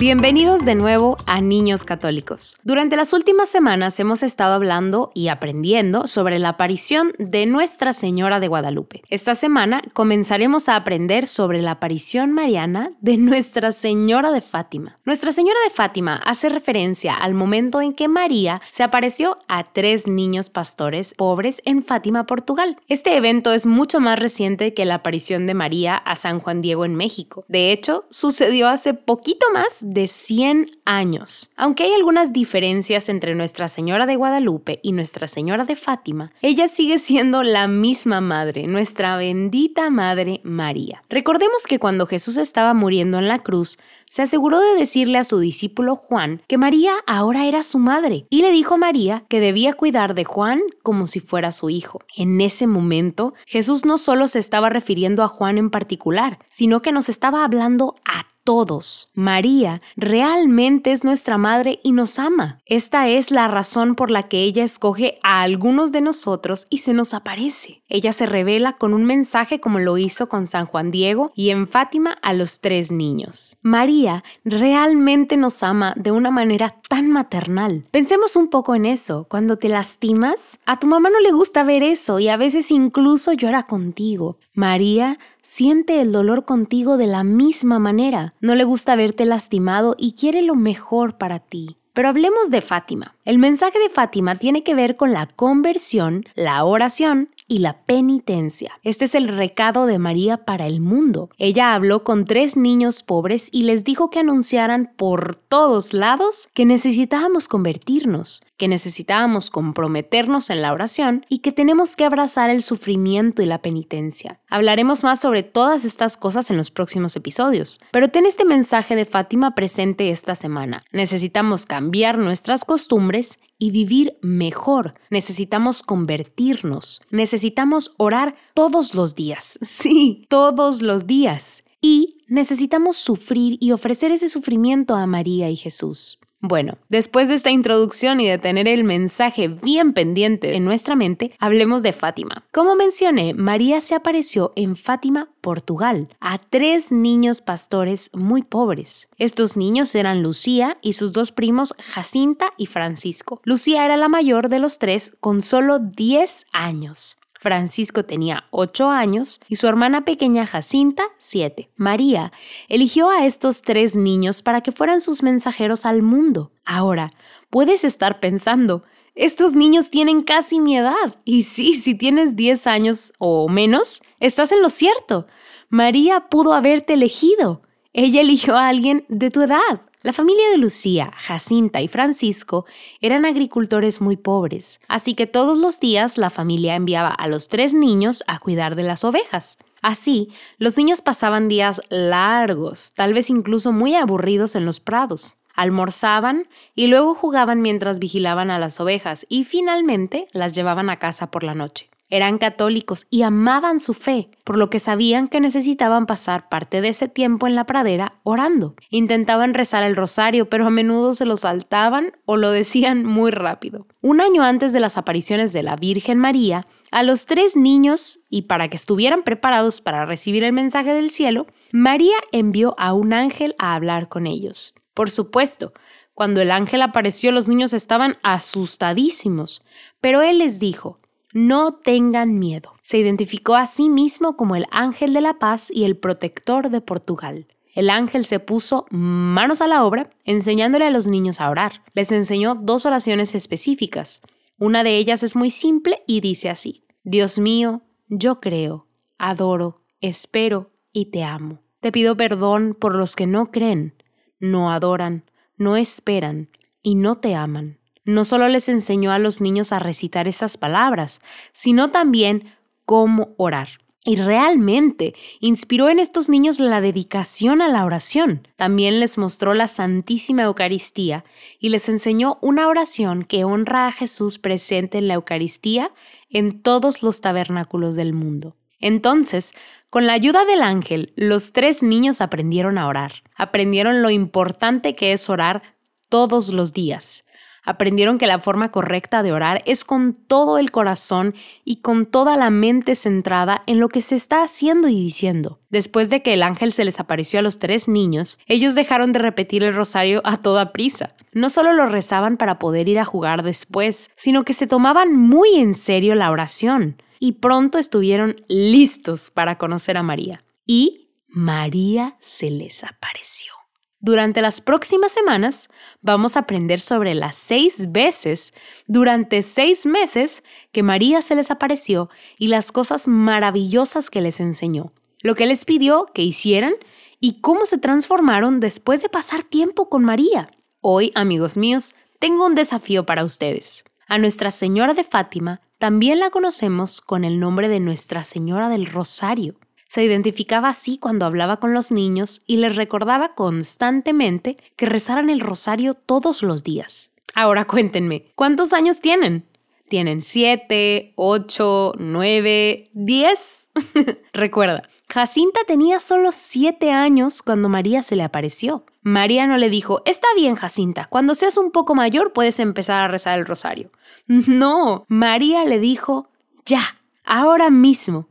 Bienvenidos 0.00 0.64
de 0.64 0.76
nuevo 0.76 1.18
a 1.26 1.42
Niños 1.42 1.84
Católicos. 1.84 2.56
Durante 2.64 2.96
las 2.96 3.12
últimas 3.12 3.50
semanas 3.50 4.00
hemos 4.00 4.22
estado 4.22 4.54
hablando 4.54 5.12
y 5.14 5.28
aprendiendo 5.28 6.06
sobre 6.06 6.38
la 6.38 6.48
aparición 6.48 7.12
de 7.18 7.44
Nuestra 7.44 7.92
Señora 7.92 8.40
de 8.40 8.48
Guadalupe. 8.48 9.02
Esta 9.10 9.34
semana 9.34 9.82
comenzaremos 9.92 10.70
a 10.70 10.76
aprender 10.76 11.26
sobre 11.26 11.60
la 11.60 11.72
aparición 11.72 12.32
mariana 12.32 12.92
de 13.02 13.18
Nuestra 13.18 13.72
Señora 13.72 14.32
de 14.32 14.40
Fátima. 14.40 14.98
Nuestra 15.04 15.32
Señora 15.32 15.60
de 15.64 15.70
Fátima 15.70 16.14
hace 16.24 16.48
referencia 16.48 17.14
al 17.14 17.34
momento 17.34 17.82
en 17.82 17.92
que 17.92 18.08
María 18.08 18.62
se 18.70 18.82
apareció 18.82 19.36
a 19.48 19.64
tres 19.64 20.06
niños 20.06 20.48
pastores 20.48 21.12
pobres 21.12 21.60
en 21.66 21.82
Fátima, 21.82 22.24
Portugal. 22.24 22.78
Este 22.88 23.18
evento 23.18 23.52
es 23.52 23.66
mucho 23.66 24.00
más 24.00 24.18
reciente 24.18 24.72
que 24.72 24.86
la 24.86 24.94
aparición 24.94 25.46
de 25.46 25.52
María 25.52 25.94
a 25.94 26.16
San 26.16 26.40
Juan 26.40 26.62
Diego 26.62 26.86
en 26.86 26.96
México. 26.96 27.44
De 27.48 27.70
hecho, 27.70 28.06
sucedió 28.08 28.66
hace 28.70 28.94
poquito 28.94 29.44
más 29.52 29.89
de 29.90 30.06
100 30.06 30.70
años. 30.84 31.50
Aunque 31.56 31.82
hay 31.82 31.92
algunas 31.92 32.32
diferencias 32.32 33.08
entre 33.08 33.34
Nuestra 33.34 33.66
Señora 33.66 34.06
de 34.06 34.14
Guadalupe 34.14 34.78
y 34.84 34.92
Nuestra 34.92 35.26
Señora 35.26 35.64
de 35.64 35.74
Fátima, 35.74 36.32
ella 36.42 36.68
sigue 36.68 36.98
siendo 36.98 37.42
la 37.42 37.66
misma 37.66 38.20
madre, 38.20 38.68
nuestra 38.68 39.16
bendita 39.16 39.90
Madre 39.90 40.40
María. 40.44 41.02
Recordemos 41.10 41.66
que 41.66 41.80
cuando 41.80 42.06
Jesús 42.06 42.36
estaba 42.36 42.72
muriendo 42.72 43.18
en 43.18 43.26
la 43.26 43.40
cruz, 43.40 43.78
se 44.06 44.22
aseguró 44.22 44.60
de 44.60 44.76
decirle 44.76 45.18
a 45.18 45.24
su 45.24 45.38
discípulo 45.38 45.96
Juan 45.96 46.42
que 46.46 46.58
María 46.58 46.92
ahora 47.06 47.46
era 47.46 47.62
su 47.62 47.78
madre 47.78 48.26
y 48.30 48.42
le 48.42 48.50
dijo 48.50 48.74
a 48.74 48.78
María 48.78 49.24
que 49.28 49.40
debía 49.40 49.72
cuidar 49.72 50.14
de 50.14 50.24
Juan 50.24 50.60
como 50.82 51.08
si 51.08 51.18
fuera 51.20 51.52
su 51.52 51.68
hijo. 51.68 52.00
En 52.16 52.40
ese 52.40 52.66
momento, 52.66 53.34
Jesús 53.46 53.84
no 53.84 53.98
solo 53.98 54.28
se 54.28 54.38
estaba 54.38 54.68
refiriendo 54.68 55.22
a 55.22 55.28
Juan 55.28 55.58
en 55.58 55.70
particular, 55.70 56.38
sino 56.46 56.80
que 56.80 56.92
nos 56.92 57.08
estaba 57.08 57.44
hablando 57.44 57.96
a 58.04 58.24
todos. 58.44 59.10
María 59.14 59.80
realmente 59.96 60.92
es 60.92 61.04
nuestra 61.04 61.38
madre 61.38 61.80
y 61.82 61.92
nos 61.92 62.18
ama. 62.18 62.60
Esta 62.66 63.08
es 63.08 63.30
la 63.30 63.48
razón 63.48 63.94
por 63.94 64.10
la 64.10 64.28
que 64.28 64.42
ella 64.42 64.64
escoge 64.64 65.18
a 65.22 65.42
algunos 65.42 65.92
de 65.92 66.00
nosotros 66.00 66.66
y 66.70 66.78
se 66.78 66.92
nos 66.92 67.14
aparece. 67.14 67.82
Ella 67.88 68.12
se 68.12 68.26
revela 68.26 68.74
con 68.74 68.94
un 68.94 69.04
mensaje 69.04 69.60
como 69.60 69.78
lo 69.78 69.98
hizo 69.98 70.28
con 70.28 70.46
San 70.46 70.66
Juan 70.66 70.90
Diego 70.90 71.32
y 71.34 71.50
en 71.50 71.66
Fátima 71.66 72.12
a 72.22 72.32
los 72.32 72.60
tres 72.60 72.90
niños. 72.90 73.58
María 73.62 74.24
realmente 74.44 75.36
nos 75.36 75.62
ama 75.62 75.94
de 75.96 76.10
una 76.10 76.30
manera 76.30 76.76
tan 76.88 77.10
maternal. 77.10 77.84
Pensemos 77.90 78.36
un 78.36 78.48
poco 78.48 78.74
en 78.74 78.86
eso. 78.86 79.26
Cuando 79.28 79.56
te 79.56 79.68
lastimas, 79.68 80.58
a 80.66 80.78
tu 80.78 80.86
mamá 80.86 81.10
no 81.10 81.20
le 81.20 81.32
gusta 81.32 81.64
ver 81.64 81.82
eso 81.82 82.18
y 82.18 82.28
a 82.28 82.36
veces 82.36 82.70
incluso 82.70 83.32
llora 83.32 83.64
contigo. 83.64 84.38
María 84.54 85.18
siente 85.42 86.00
el 86.00 86.12
dolor 86.12 86.44
contigo 86.44 86.96
de 86.96 87.06
la 87.06 87.24
misma 87.24 87.78
manera. 87.78 88.34
No 88.40 88.54
le 88.54 88.64
gusta 88.64 88.96
verte 88.96 89.24
lastimado 89.24 89.94
y 89.98 90.12
quiere 90.12 90.42
lo 90.42 90.54
mejor 90.54 91.18
para 91.18 91.38
ti. 91.38 91.76
Pero 91.92 92.08
hablemos 92.08 92.50
de 92.50 92.60
Fátima. 92.60 93.16
El 93.24 93.38
mensaje 93.38 93.78
de 93.78 93.88
Fátima 93.88 94.36
tiene 94.36 94.62
que 94.62 94.74
ver 94.74 94.96
con 94.96 95.12
la 95.12 95.26
conversión, 95.26 96.24
la 96.34 96.64
oración 96.64 97.30
y 97.48 97.58
la 97.58 97.82
penitencia. 97.84 98.78
Este 98.84 99.06
es 99.06 99.16
el 99.16 99.26
recado 99.26 99.86
de 99.86 99.98
María 99.98 100.44
para 100.44 100.66
el 100.66 100.80
mundo. 100.80 101.30
Ella 101.36 101.74
habló 101.74 102.04
con 102.04 102.24
tres 102.24 102.56
niños 102.56 103.02
pobres 103.02 103.48
y 103.50 103.62
les 103.62 103.82
dijo 103.82 104.08
que 104.08 104.20
anunciaran 104.20 104.92
por 104.96 105.34
todos 105.34 105.92
lados 105.92 106.48
que 106.54 106.64
necesitábamos 106.64 107.48
convertirnos, 107.48 108.44
que 108.56 108.68
necesitábamos 108.68 109.50
comprometernos 109.50 110.48
en 110.50 110.62
la 110.62 110.72
oración 110.72 111.26
y 111.28 111.38
que 111.38 111.50
tenemos 111.50 111.96
que 111.96 112.04
abrazar 112.04 112.50
el 112.50 112.62
sufrimiento 112.62 113.42
y 113.42 113.46
la 113.46 113.62
penitencia. 113.62 114.39
Hablaremos 114.50 115.04
más 115.04 115.20
sobre 115.20 115.44
todas 115.44 115.84
estas 115.84 116.16
cosas 116.16 116.50
en 116.50 116.56
los 116.56 116.72
próximos 116.72 117.14
episodios, 117.14 117.80
pero 117.92 118.08
ten 118.08 118.26
este 118.26 118.44
mensaje 118.44 118.96
de 118.96 119.04
Fátima 119.04 119.54
presente 119.54 120.10
esta 120.10 120.34
semana. 120.34 120.84
Necesitamos 120.90 121.66
cambiar 121.66 122.18
nuestras 122.18 122.64
costumbres 122.64 123.38
y 123.58 123.70
vivir 123.70 124.18
mejor. 124.22 124.94
Necesitamos 125.08 125.84
convertirnos. 125.84 127.02
Necesitamos 127.10 127.92
orar 127.96 128.34
todos 128.54 128.94
los 128.94 129.14
días. 129.14 129.58
Sí, 129.80 130.26
todos 130.28 130.82
los 130.82 131.06
días. 131.06 131.64
Y 131.80 132.18
necesitamos 132.26 132.96
sufrir 132.96 133.56
y 133.60 133.72
ofrecer 133.72 134.10
ese 134.10 134.28
sufrimiento 134.28 134.94
a 134.94 135.06
María 135.06 135.48
y 135.48 135.56
Jesús. 135.56 136.19
Bueno, 136.42 136.78
después 136.88 137.28
de 137.28 137.34
esta 137.34 137.50
introducción 137.50 138.18
y 138.18 138.26
de 138.26 138.38
tener 138.38 138.66
el 138.66 138.82
mensaje 138.82 139.48
bien 139.48 139.92
pendiente 139.92 140.56
en 140.56 140.64
nuestra 140.64 140.96
mente, 140.96 141.32
hablemos 141.38 141.82
de 141.82 141.92
Fátima. 141.92 142.44
Como 142.50 142.74
mencioné, 142.76 143.34
María 143.34 143.82
se 143.82 143.94
apareció 143.94 144.54
en 144.56 144.74
Fátima, 144.74 145.28
Portugal, 145.42 146.08
a 146.18 146.38
tres 146.38 146.92
niños 146.92 147.42
pastores 147.42 148.10
muy 148.14 148.42
pobres. 148.42 149.10
Estos 149.18 149.58
niños 149.58 149.94
eran 149.94 150.22
Lucía 150.22 150.78
y 150.80 150.94
sus 150.94 151.12
dos 151.12 151.30
primos 151.30 151.74
Jacinta 151.78 152.52
y 152.56 152.66
Francisco. 152.66 153.42
Lucía 153.44 153.84
era 153.84 153.98
la 153.98 154.08
mayor 154.08 154.48
de 154.48 154.60
los 154.60 154.78
tres 154.78 155.12
con 155.20 155.42
solo 155.42 155.78
10 155.78 156.46
años. 156.52 157.19
Francisco 157.40 158.04
tenía 158.04 158.44
8 158.50 158.90
años 158.90 159.40
y 159.48 159.56
su 159.56 159.66
hermana 159.66 160.04
pequeña 160.04 160.46
Jacinta 160.46 161.04
7. 161.16 161.70
María 161.74 162.32
eligió 162.68 163.08
a 163.08 163.24
estos 163.24 163.62
tres 163.62 163.96
niños 163.96 164.42
para 164.42 164.60
que 164.60 164.72
fueran 164.72 165.00
sus 165.00 165.22
mensajeros 165.22 165.86
al 165.86 166.02
mundo. 166.02 166.52
Ahora, 166.66 167.14
puedes 167.48 167.82
estar 167.82 168.20
pensando, 168.20 168.84
estos 169.14 169.54
niños 169.54 169.88
tienen 169.88 170.20
casi 170.20 170.60
mi 170.60 170.76
edad. 170.76 171.16
Y 171.24 171.44
sí, 171.44 171.72
si 171.72 171.94
tienes 171.94 172.36
10 172.36 172.66
años 172.66 173.14
o 173.18 173.48
menos, 173.48 174.02
estás 174.20 174.52
en 174.52 174.60
lo 174.60 174.68
cierto. 174.68 175.26
María 175.70 176.28
pudo 176.28 176.52
haberte 176.52 176.92
elegido. 176.92 177.62
Ella 177.94 178.20
eligió 178.20 178.54
a 178.54 178.68
alguien 178.68 179.06
de 179.08 179.30
tu 179.30 179.40
edad. 179.40 179.89
La 180.02 180.14
familia 180.14 180.48
de 180.48 180.56
Lucía, 180.56 181.12
Jacinta 181.14 181.82
y 181.82 181.88
Francisco 181.88 182.64
eran 183.02 183.26
agricultores 183.26 184.00
muy 184.00 184.16
pobres, 184.16 184.80
así 184.88 185.14
que 185.14 185.26
todos 185.26 185.58
los 185.58 185.78
días 185.78 186.16
la 186.16 186.30
familia 186.30 186.74
enviaba 186.74 187.10
a 187.10 187.28
los 187.28 187.48
tres 187.48 187.74
niños 187.74 188.24
a 188.26 188.38
cuidar 188.38 188.76
de 188.76 188.82
las 188.82 189.04
ovejas. 189.04 189.58
Así, 189.82 190.32
los 190.56 190.78
niños 190.78 191.02
pasaban 191.02 191.48
días 191.48 191.82
largos, 191.90 192.94
tal 192.94 193.12
vez 193.12 193.28
incluso 193.28 193.72
muy 193.72 193.94
aburridos 193.94 194.54
en 194.54 194.64
los 194.64 194.80
prados. 194.80 195.36
Almorzaban 195.54 196.48
y 196.74 196.86
luego 196.86 197.14
jugaban 197.14 197.60
mientras 197.60 197.98
vigilaban 197.98 198.50
a 198.50 198.58
las 198.58 198.80
ovejas 198.80 199.26
y 199.28 199.44
finalmente 199.44 200.28
las 200.32 200.54
llevaban 200.54 200.88
a 200.88 200.98
casa 200.98 201.30
por 201.30 201.44
la 201.44 201.54
noche. 201.54 201.89
Eran 202.10 202.38
católicos 202.38 203.06
y 203.08 203.22
amaban 203.22 203.78
su 203.78 203.94
fe, 203.94 204.30
por 204.44 204.58
lo 204.58 204.68
que 204.68 204.80
sabían 204.80 205.28
que 205.28 205.40
necesitaban 205.40 206.06
pasar 206.06 206.48
parte 206.48 206.80
de 206.80 206.88
ese 206.88 207.08
tiempo 207.08 207.46
en 207.46 207.54
la 207.54 207.64
pradera 207.64 208.20
orando. 208.24 208.74
Intentaban 208.90 209.54
rezar 209.54 209.84
el 209.84 209.94
rosario, 209.94 210.48
pero 210.48 210.66
a 210.66 210.70
menudo 210.70 211.14
se 211.14 211.24
lo 211.24 211.36
saltaban 211.36 212.12
o 212.26 212.36
lo 212.36 212.50
decían 212.50 213.06
muy 213.06 213.30
rápido. 213.30 213.86
Un 214.02 214.20
año 214.20 214.42
antes 214.42 214.72
de 214.72 214.80
las 214.80 214.98
apariciones 214.98 215.52
de 215.52 215.62
la 215.62 215.76
Virgen 215.76 216.18
María, 216.18 216.66
a 216.90 217.04
los 217.04 217.26
tres 217.26 217.56
niños, 217.56 218.26
y 218.28 218.42
para 218.42 218.68
que 218.68 218.76
estuvieran 218.76 219.22
preparados 219.22 219.80
para 219.80 220.04
recibir 220.04 220.42
el 220.42 220.52
mensaje 220.52 220.92
del 220.92 221.10
cielo, 221.10 221.46
María 221.70 222.16
envió 222.32 222.74
a 222.78 222.92
un 222.92 223.12
ángel 223.12 223.54
a 223.58 223.76
hablar 223.76 224.08
con 224.08 224.26
ellos. 224.26 224.74
Por 224.94 225.10
supuesto, 225.10 225.72
cuando 226.14 226.40
el 226.40 226.50
ángel 226.50 226.82
apareció 226.82 227.30
los 227.30 227.46
niños 227.46 227.72
estaban 227.72 228.16
asustadísimos, 228.22 229.64
pero 230.00 230.20
él 230.22 230.38
les 230.38 230.58
dijo, 230.58 230.98
no 231.32 231.72
tengan 231.72 232.38
miedo. 232.38 232.74
Se 232.82 232.98
identificó 232.98 233.54
a 233.54 233.66
sí 233.66 233.88
mismo 233.88 234.36
como 234.36 234.56
el 234.56 234.66
ángel 234.70 235.12
de 235.12 235.20
la 235.20 235.38
paz 235.38 235.70
y 235.72 235.84
el 235.84 235.96
protector 235.96 236.70
de 236.70 236.80
Portugal. 236.80 237.46
El 237.74 237.88
ángel 237.88 238.24
se 238.24 238.40
puso 238.40 238.86
manos 238.90 239.60
a 239.60 239.68
la 239.68 239.84
obra 239.84 240.10
enseñándole 240.24 240.86
a 240.86 240.90
los 240.90 241.06
niños 241.06 241.40
a 241.40 241.50
orar. 241.50 241.84
Les 241.94 242.10
enseñó 242.10 242.56
dos 242.56 242.84
oraciones 242.84 243.34
específicas. 243.34 244.22
Una 244.58 244.82
de 244.82 244.96
ellas 244.96 245.22
es 245.22 245.36
muy 245.36 245.50
simple 245.50 246.02
y 246.06 246.20
dice 246.20 246.50
así, 246.50 246.84
Dios 247.04 247.38
mío, 247.38 247.82
yo 248.08 248.40
creo, 248.40 248.86
adoro, 249.18 249.82
espero 250.00 250.70
y 250.92 251.06
te 251.06 251.22
amo. 251.22 251.60
Te 251.80 251.92
pido 251.92 252.16
perdón 252.16 252.76
por 252.78 252.94
los 252.94 253.16
que 253.16 253.26
no 253.26 253.50
creen, 253.50 253.94
no 254.38 254.70
adoran, 254.70 255.24
no 255.56 255.76
esperan 255.76 256.50
y 256.82 256.96
no 256.96 257.14
te 257.14 257.34
aman 257.34 257.79
no 258.04 258.24
solo 258.24 258.48
les 258.48 258.68
enseñó 258.68 259.12
a 259.12 259.18
los 259.18 259.40
niños 259.40 259.72
a 259.72 259.78
recitar 259.78 260.28
esas 260.28 260.56
palabras, 260.56 261.20
sino 261.52 261.90
también 261.90 262.52
cómo 262.84 263.34
orar. 263.36 263.68
Y 264.04 264.16
realmente 264.16 265.14
inspiró 265.40 265.90
en 265.90 265.98
estos 265.98 266.30
niños 266.30 266.58
la 266.58 266.80
dedicación 266.80 267.60
a 267.60 267.68
la 267.68 267.84
oración. 267.84 268.48
También 268.56 268.98
les 268.98 269.18
mostró 269.18 269.52
la 269.52 269.68
Santísima 269.68 270.44
Eucaristía 270.44 271.22
y 271.58 271.68
les 271.68 271.86
enseñó 271.90 272.38
una 272.40 272.66
oración 272.68 273.24
que 273.24 273.44
honra 273.44 273.86
a 273.86 273.92
Jesús 273.92 274.38
presente 274.38 274.96
en 274.96 275.06
la 275.06 275.14
Eucaristía 275.14 275.90
en 276.30 276.62
todos 276.62 277.02
los 277.02 277.20
tabernáculos 277.20 277.94
del 277.94 278.14
mundo. 278.14 278.56
Entonces, 278.80 279.52
con 279.90 280.06
la 280.06 280.14
ayuda 280.14 280.46
del 280.46 280.62
ángel, 280.62 281.12
los 281.16 281.52
tres 281.52 281.82
niños 281.82 282.22
aprendieron 282.22 282.78
a 282.78 282.86
orar. 282.86 283.12
Aprendieron 283.36 284.00
lo 284.00 284.08
importante 284.08 284.94
que 284.94 285.12
es 285.12 285.28
orar 285.28 285.62
todos 286.08 286.54
los 286.54 286.72
días. 286.72 287.24
Aprendieron 287.64 288.18
que 288.18 288.26
la 288.26 288.38
forma 288.38 288.70
correcta 288.70 289.22
de 289.22 289.32
orar 289.32 289.62
es 289.66 289.84
con 289.84 290.14
todo 290.14 290.58
el 290.58 290.70
corazón 290.70 291.34
y 291.64 291.76
con 291.76 292.06
toda 292.06 292.36
la 292.36 292.50
mente 292.50 292.94
centrada 292.94 293.62
en 293.66 293.80
lo 293.80 293.88
que 293.88 294.02
se 294.02 294.16
está 294.16 294.42
haciendo 294.42 294.88
y 294.88 294.94
diciendo. 294.94 295.60
Después 295.68 296.10
de 296.10 296.22
que 296.22 296.34
el 296.34 296.42
ángel 296.42 296.72
se 296.72 296.84
les 296.84 297.00
apareció 297.00 297.38
a 297.38 297.42
los 297.42 297.58
tres 297.58 297.88
niños, 297.88 298.38
ellos 298.46 298.74
dejaron 298.74 299.12
de 299.12 299.18
repetir 299.20 299.64
el 299.64 299.74
rosario 299.74 300.20
a 300.24 300.36
toda 300.36 300.72
prisa. 300.72 301.14
No 301.32 301.50
solo 301.50 301.72
lo 301.72 301.86
rezaban 301.86 302.36
para 302.36 302.58
poder 302.58 302.88
ir 302.88 302.98
a 302.98 303.04
jugar 303.04 303.42
después, 303.42 304.10
sino 304.16 304.44
que 304.44 304.54
se 304.54 304.66
tomaban 304.66 305.14
muy 305.14 305.56
en 305.56 305.74
serio 305.74 306.14
la 306.14 306.30
oración 306.30 306.96
y 307.20 307.32
pronto 307.32 307.78
estuvieron 307.78 308.42
listos 308.48 309.30
para 309.30 309.58
conocer 309.58 309.96
a 309.96 310.02
María. 310.02 310.42
Y 310.66 311.10
María 311.28 312.16
se 312.18 312.50
les 312.50 312.82
apareció. 312.82 313.59
Durante 314.02 314.40
las 314.40 314.62
próximas 314.62 315.12
semanas 315.12 315.68
vamos 316.00 316.36
a 316.36 316.40
aprender 316.40 316.80
sobre 316.80 317.14
las 317.14 317.36
seis 317.36 317.92
veces 317.92 318.52
durante 318.86 319.42
seis 319.42 319.84
meses 319.84 320.42
que 320.72 320.82
María 320.82 321.20
se 321.20 321.34
les 321.34 321.50
apareció 321.50 322.08
y 322.38 322.48
las 322.48 322.72
cosas 322.72 323.08
maravillosas 323.08 324.08
que 324.08 324.22
les 324.22 324.40
enseñó, 324.40 324.94
lo 325.20 325.34
que 325.34 325.44
les 325.44 325.66
pidió 325.66 326.06
que 326.14 326.22
hicieran 326.22 326.72
y 327.20 327.42
cómo 327.42 327.66
se 327.66 327.76
transformaron 327.76 328.58
después 328.58 329.02
de 329.02 329.10
pasar 329.10 329.42
tiempo 329.42 329.90
con 329.90 330.02
María. 330.02 330.50
Hoy, 330.80 331.12
amigos 331.14 331.58
míos, 331.58 331.94
tengo 332.18 332.46
un 332.46 332.54
desafío 332.54 333.04
para 333.04 333.22
ustedes. 333.22 333.84
A 334.08 334.16
Nuestra 334.16 334.50
Señora 334.50 334.94
de 334.94 335.04
Fátima 335.04 335.60
también 335.76 336.20
la 336.20 336.30
conocemos 336.30 337.02
con 337.02 337.22
el 337.22 337.38
nombre 337.38 337.68
de 337.68 337.80
Nuestra 337.80 338.24
Señora 338.24 338.70
del 338.70 338.86
Rosario. 338.86 339.56
Se 339.90 340.04
identificaba 340.04 340.68
así 340.68 340.98
cuando 340.98 341.26
hablaba 341.26 341.56
con 341.56 341.74
los 341.74 341.90
niños 341.90 342.42
y 342.46 342.58
les 342.58 342.76
recordaba 342.76 343.34
constantemente 343.34 344.56
que 344.76 344.86
rezaran 344.86 345.30
el 345.30 345.40
rosario 345.40 345.94
todos 345.94 346.44
los 346.44 346.62
días. 346.62 347.12
Ahora 347.34 347.64
cuéntenme, 347.64 348.30
¿cuántos 348.36 348.72
años 348.72 349.00
tienen? 349.00 349.48
¿Tienen 349.88 350.22
siete, 350.22 351.12
ocho, 351.16 351.94
nueve, 351.98 352.90
diez? 352.92 353.70
Recuerda, 354.32 354.82
Jacinta 355.08 355.62
tenía 355.66 355.98
solo 355.98 356.30
siete 356.30 356.92
años 356.92 357.42
cuando 357.42 357.68
María 357.68 358.04
se 358.04 358.14
le 358.14 358.22
apareció. 358.22 358.86
María 359.02 359.48
no 359.48 359.56
le 359.56 359.70
dijo, 359.70 360.02
está 360.04 360.28
bien 360.36 360.54
Jacinta, 360.54 361.06
cuando 361.06 361.34
seas 361.34 361.58
un 361.58 361.72
poco 361.72 361.96
mayor 361.96 362.32
puedes 362.32 362.60
empezar 362.60 363.02
a 363.02 363.08
rezar 363.08 363.40
el 363.40 363.46
rosario. 363.46 363.90
No, 364.28 365.04
María 365.08 365.64
le 365.64 365.80
dijo, 365.80 366.28
ya, 366.64 367.00
ahora 367.24 367.70
mismo, 367.70 368.29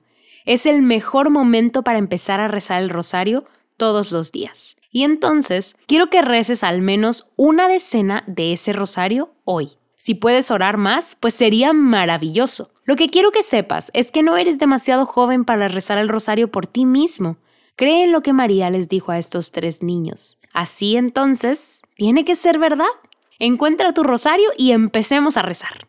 es 0.50 0.66
el 0.66 0.82
mejor 0.82 1.30
momento 1.30 1.84
para 1.84 2.00
empezar 2.00 2.40
a 2.40 2.48
rezar 2.48 2.82
el 2.82 2.90
rosario 2.90 3.44
todos 3.78 4.12
los 4.12 4.32
días. 4.32 4.78
Y 4.92 5.04
entonces, 5.04 5.76
quiero 5.86 6.10
que 6.10 6.24
reces 6.24 6.64
al 6.64 6.82
menos 6.82 7.30
una 7.36 7.68
decena 7.68 8.24
de 8.26 8.54
ese 8.54 8.74
rosario 8.74 9.30
hoy. 9.44 9.74
Si 9.96 10.16
puedes 10.16 10.50
orar 10.50 10.78
más, 10.78 11.16
pues 11.20 11.36
sería 11.36 11.72
maravilloso. 11.72 12.72
Lo 12.84 12.96
que 12.96 13.10
quiero 13.10 13.30
que 13.30 13.44
sepas 13.44 13.92
es 13.94 14.10
que 14.10 14.24
no 14.24 14.38
eres 14.38 14.58
demasiado 14.58 15.06
joven 15.06 15.46
para 15.46 15.68
rezar 15.68 16.00
el 16.00 16.10
rosario 16.10 16.50
por 16.50 16.66
ti 16.66 16.88
mismo. 16.88 17.38
Cree 17.76 18.06
en 18.06 18.12
lo 18.12 18.24
que 18.24 18.34
María 18.34 18.72
les 18.72 18.90
dijo 18.90 19.12
a 19.12 19.20
estos 19.20 19.52
tres 19.52 19.84
niños. 19.84 20.40
Así 20.52 20.98
entonces, 20.98 21.84
tiene 21.96 22.26
que 22.26 22.34
ser 22.34 22.58
verdad. 22.58 22.88
Encuentra 23.38 23.94
tu 23.94 24.02
rosario 24.02 24.50
y 24.58 24.72
empecemos 24.72 25.38
a 25.38 25.44
rezar. 25.44 25.89